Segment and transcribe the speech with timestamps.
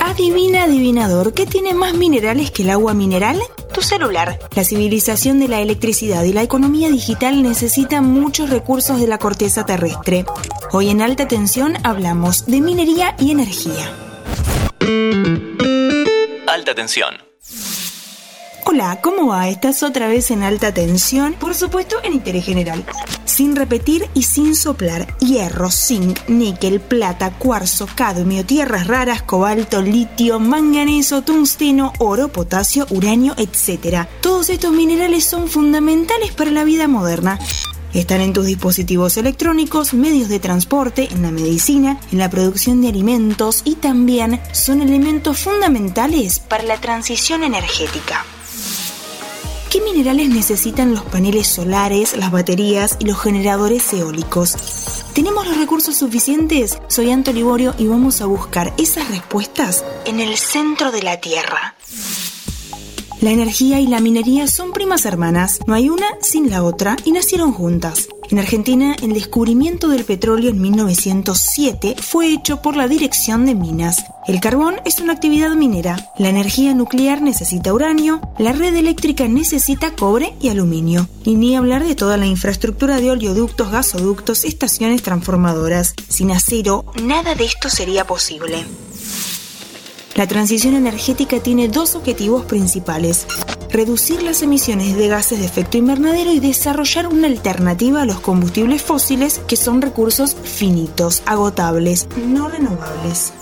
[0.00, 3.40] Adivina, adivinador, ¿qué tiene más minerales que el agua mineral?
[3.72, 4.38] Tu celular.
[4.54, 9.66] La civilización de la electricidad y la economía digital necesitan muchos recursos de la corteza
[9.66, 10.24] terrestre.
[10.72, 13.92] Hoy en alta tensión hablamos de minería y energía.
[16.46, 17.33] Alta tensión.
[18.66, 19.50] Hola, ¿cómo va?
[19.50, 21.34] ¿Estás otra vez en alta tensión?
[21.34, 22.82] Por supuesto, en interés general.
[23.26, 25.06] Sin repetir y sin soplar.
[25.18, 33.34] Hierro, zinc, níquel, plata, cuarzo, cadmio, tierras raras, cobalto, litio, manganeso, tungsteno, oro, potasio, uranio,
[33.36, 34.06] etc.
[34.22, 37.38] Todos estos minerales son fundamentales para la vida moderna.
[37.92, 42.88] Están en tus dispositivos electrónicos, medios de transporte, en la medicina, en la producción de
[42.88, 48.24] alimentos y también son elementos fundamentales para la transición energética.
[49.74, 54.54] ¿Qué minerales necesitan los paneles solares, las baterías y los generadores eólicos?
[55.14, 56.78] ¿Tenemos los recursos suficientes?
[56.86, 61.74] Soy Anto Liborio y vamos a buscar esas respuestas en el centro de la Tierra.
[63.20, 67.10] La energía y la minería son primas hermanas, no hay una sin la otra y
[67.10, 68.06] nacieron juntas.
[68.30, 74.04] En Argentina, el descubrimiento del petróleo en 1907 fue hecho por la Dirección de Minas.
[74.26, 79.94] El carbón es una actividad minera, la energía nuclear necesita uranio, la red eléctrica necesita
[79.94, 81.06] cobre y aluminio.
[81.24, 85.94] Y ni hablar de toda la infraestructura de oleoductos, gasoductos, estaciones transformadoras.
[86.08, 88.64] Sin acero, nada de esto sería posible.
[90.14, 93.26] La transición energética tiene dos objetivos principales.
[93.74, 98.80] Reducir las emisiones de gases de efecto invernadero y desarrollar una alternativa a los combustibles
[98.82, 103.32] fósiles que son recursos finitos, agotables, no renovables.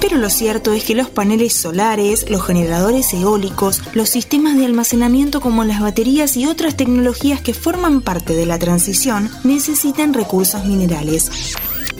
[0.00, 5.40] Pero lo cierto es que los paneles solares, los generadores eólicos, los sistemas de almacenamiento
[5.40, 11.54] como las baterías y otras tecnologías que forman parte de la transición necesitan recursos minerales.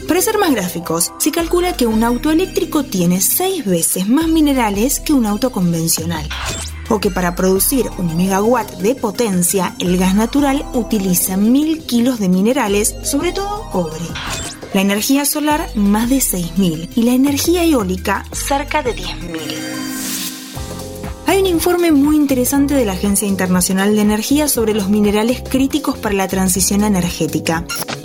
[0.08, 4.98] Para ser más gráficos, se calcula que un auto eléctrico tiene 6 veces más minerales
[4.98, 6.28] que un auto convencional.
[6.93, 12.28] O que para producir un megawatt de potencia, el gas natural utiliza 1000 kilos de
[12.28, 14.05] minerales, sobre todo cobre.
[14.75, 19.83] La energía solar más de 6.000 y la energía eólica cerca de 10.000.
[21.28, 25.97] Hay un informe muy interesante de la Agencia Internacional de Energía sobre los minerales críticos
[25.97, 27.65] para la transición energética.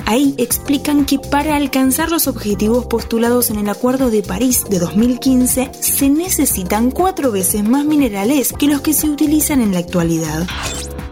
[0.09, 5.71] Ahí explican que para alcanzar los objetivos postulados en el Acuerdo de París de 2015
[5.81, 10.47] se necesitan cuatro veces más minerales que los que se utilizan en la actualidad.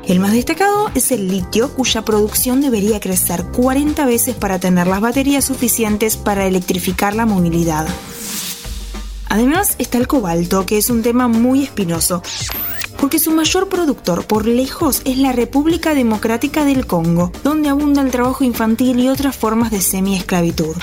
[0.07, 5.01] El más destacado es el litio, cuya producción debería crecer 40 veces para tener las
[5.01, 7.85] baterías suficientes para electrificar la movilidad.
[9.27, 12.23] Además está el cobalto, que es un tema muy espinoso
[12.99, 18.11] porque su mayor productor por lejos es la República Democrática del Congo, donde abunda el
[18.11, 20.75] trabajo infantil y otras formas de semi-esclavitud.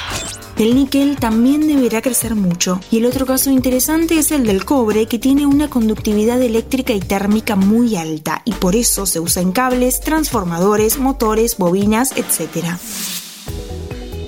[0.58, 2.78] El níquel también deberá crecer mucho.
[2.90, 7.00] Y el otro caso interesante es el del cobre, que tiene una conductividad eléctrica y
[7.00, 12.66] térmica muy alta, y por eso se usa en cables, transformadores, motores, bobinas, etc.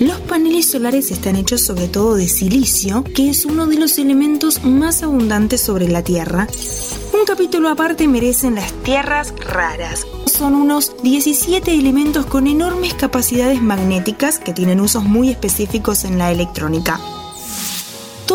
[0.00, 4.65] Los paneles solares están hechos sobre todo de silicio, que es uno de los elementos
[4.65, 6.49] más abundantes sobre la Tierra,
[7.25, 10.07] un capítulo aparte merecen las tierras raras.
[10.27, 16.31] Son unos 17 elementos con enormes capacidades magnéticas que tienen usos muy específicos en la
[16.31, 17.01] electrónica.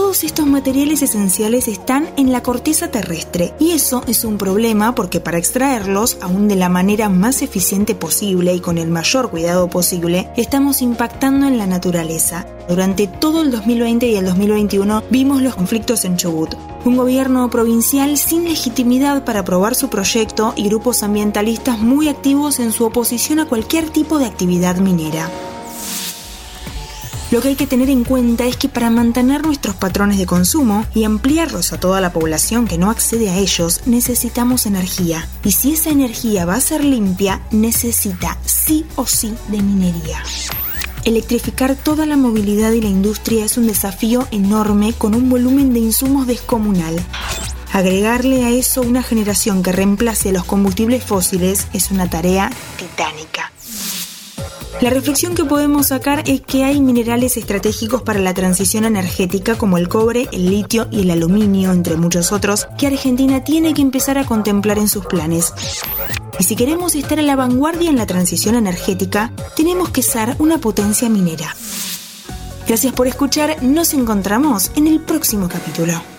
[0.10, 5.20] Todos estos materiales esenciales están en la corteza terrestre y eso es un problema porque
[5.20, 10.32] para extraerlos, aún de la manera más eficiente posible y con el mayor cuidado posible,
[10.36, 12.48] estamos impactando en la naturaleza.
[12.68, 16.56] Durante todo el 2020 y el 2021 vimos los conflictos en Chubut,
[16.86, 22.72] un gobierno provincial sin legitimidad para aprobar su proyecto y grupos ambientalistas muy activos en
[22.72, 25.30] su oposición a cualquier tipo de actividad minera.
[27.32, 30.86] Lo que hay que tener en cuenta es que para mantener nuestros patrones de consumo
[30.96, 35.28] y ampliarlos a toda la población que no accede a ellos, necesitamos energía.
[35.44, 40.24] Y si esa energía va a ser limpia, necesita sí o sí de minería.
[41.06, 45.82] Electrificar toda la movilidad y la industria es un desafío enorme con un volumen de
[45.82, 47.00] insumos descomunal.
[47.72, 53.52] Agregarle a eso una generación que reemplace los combustibles fósiles es una tarea titánica.
[54.82, 59.78] La reflexión que podemos sacar es que hay minerales estratégicos para la transición energética como
[59.78, 64.18] el cobre, el litio y el aluminio, entre muchos otros, que Argentina tiene que empezar
[64.18, 65.54] a contemplar en sus planes.
[66.40, 70.60] Y si queremos estar a la vanguardia en la transición energética, tenemos que ser una
[70.60, 71.54] potencia minera.
[72.66, 76.19] Gracias por escuchar, nos encontramos en el próximo capítulo.